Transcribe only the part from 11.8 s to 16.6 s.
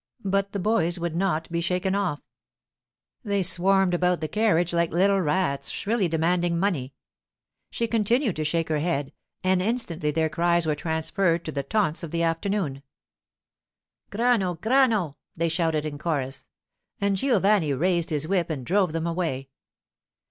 of the afternoon. 'Grano! Grano!' they shouted in chorus;